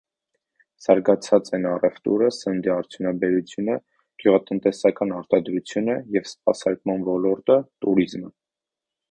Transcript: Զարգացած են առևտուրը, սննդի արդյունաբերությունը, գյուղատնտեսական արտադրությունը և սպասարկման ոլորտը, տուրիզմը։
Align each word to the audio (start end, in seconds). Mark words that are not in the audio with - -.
Զարգացած 0.83 1.51
են 1.57 1.67
առևտուրը, 1.71 2.29
սննդի 2.37 2.71
արդյունաբերությունը, 2.75 3.75
գյուղատնտեսական 4.25 5.15
արտադրությունը 5.19 5.99
և 6.17 6.31
սպասարկման 6.33 7.07
ոլորտը, 7.13 7.61
տուրիզմը։ 7.87 8.35